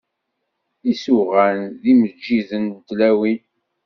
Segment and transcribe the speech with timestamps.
[0.91, 3.41] Isuɣan d yimeǧǧiden n tlawin.